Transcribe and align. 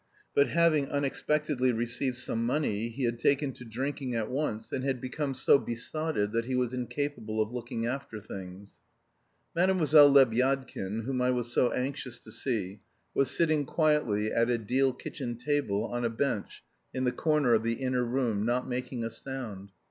But 0.33 0.47
having 0.47 0.89
unexpectedly 0.89 1.71
received 1.71 2.17
some 2.17 2.43
money, 2.43 2.89
he 2.89 3.03
had 3.03 3.19
taken 3.19 3.53
to 3.53 3.63
drinking 3.63 4.15
at 4.15 4.31
once, 4.31 4.71
and 4.71 4.83
had 4.83 4.99
become 4.99 5.35
so 5.35 5.59
besotted 5.59 6.31
that 6.31 6.45
he 6.45 6.55
was 6.55 6.73
incapable 6.73 7.39
of 7.39 7.51
looking 7.51 7.85
after 7.85 8.19
things. 8.19 8.79
Mlle. 9.55 9.75
Lebyadkin, 10.09 11.03
whom 11.03 11.21
I 11.21 11.29
was 11.29 11.51
so 11.53 11.71
anxious 11.71 12.17
to 12.21 12.31
see, 12.31 12.79
was 13.13 13.29
sitting 13.29 13.63
quietly 13.63 14.33
at 14.33 14.49
a 14.49 14.57
deal 14.57 14.91
kitchen 14.91 15.35
table 15.35 15.85
on 15.85 16.03
a 16.03 16.09
bench 16.09 16.63
in 16.95 17.03
the 17.03 17.11
corner 17.11 17.53
of 17.53 17.61
the 17.61 17.73
inner 17.73 18.03
room, 18.03 18.43
not 18.43 18.67
making 18.67 19.03
a 19.03 19.09
sound. 19.11 19.69